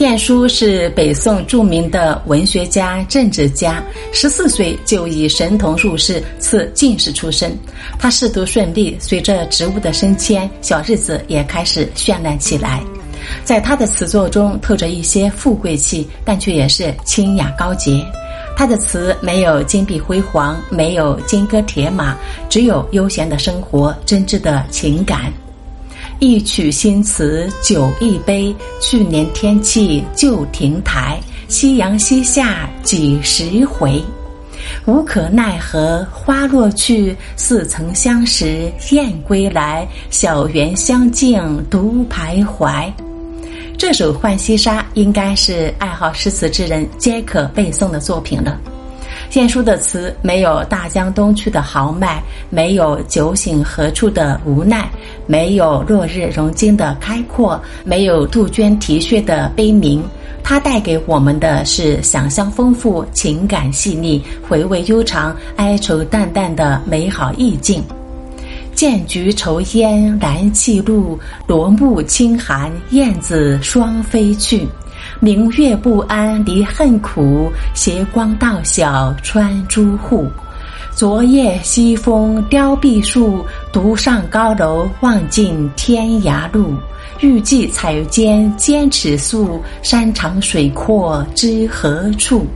[0.00, 7.54] 晏殊是北宋著名的文学家、政治家，十四岁就以神童入仕，赐进士出身。
[7.98, 12.82] 他仕途顺利，随着职务的升迁，小日子也开始绚烂起来。
[13.44, 18.02] 在他的词作中透着一些富贵气，但却也是清雅高洁。
[18.56, 22.16] 他的词没有金碧辉煌，没有金戈铁马，
[22.48, 25.30] 只有悠闲的生活，真挚的情感。
[26.20, 34.04] 一曲新词酒一杯，去年天气旧亭台，夕阳西下几时回？
[34.84, 42.92] 无可奈何花落去，似曾相识燕归来，小园香径独徘徊。
[43.78, 48.60] 这首《浣溪沙》应该是爱好诗词之人皆可背诵的作品了。
[49.32, 54.90] 晏殊的词没有大江东去的豪迈，没有酒醒何处的无奈，
[55.26, 60.02] 没有落日融金的开阔，没有杜鹃啼血的悲鸣。
[60.42, 67.84] 它带给我们的是想象丰富、情感细腻、回味悠长、哀愁淡淡的美好意境。
[68.74, 74.66] 剑菊愁烟燃气路，罗幕轻寒燕子双飞去。
[75.22, 80.26] 明月不安离恨苦，斜光到晓穿朱户。
[80.92, 86.72] 昨夜西风凋碧树，独上高楼望尽天涯路。
[87.20, 92.46] 欲寄彩笺兼尺素，山长水阔知何处？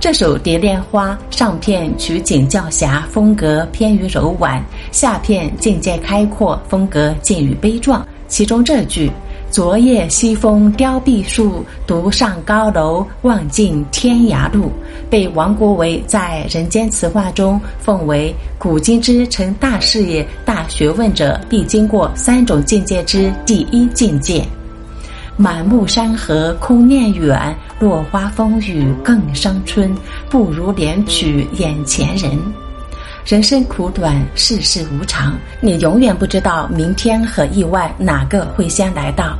[0.00, 8.06] 这首《蝶恋花》上片取景较狭，风格偏于柔婉；下片境界开阔，风格近于悲壮。
[8.28, 9.10] 其中这句。
[9.50, 14.70] 昨夜西风凋碧树，独上高楼望尽天涯路。
[15.08, 24.44] 被王国维在《人间词话》中奉为古今之成大事业、大学问者必经过三种境界之第一境界。
[25.36, 29.94] 满目山河空念远，落花风雨更伤春。
[30.28, 32.65] 不如怜取眼前人。
[33.24, 39.36] 人生苦短，世事无常，你永远不知道明天和意外哪个会先来到。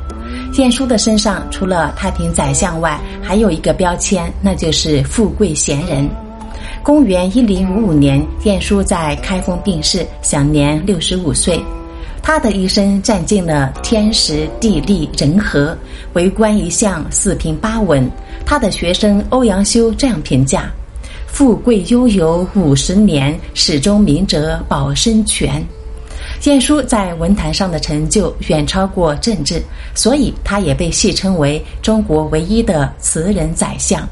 [0.54, 6.08] 晏殊的身上除了太平宰相外，还有一个标签，那就是富贵闲人。
[6.82, 11.62] 公元一零五五年，晏殊在开封病逝，享年六十五岁。
[12.22, 15.76] 他的一生占尽了天时地利人和，
[16.14, 18.08] 为官一向四平八稳。
[18.44, 20.70] 他的学生欧阳修这样评价。
[21.36, 25.62] 富贵悠悠五十年，始终明哲保身权。
[26.44, 29.62] 晏殊在文坛上的成就远超过政治，
[29.94, 34.08] 所以他也被戏称为中国唯一的词人宰相。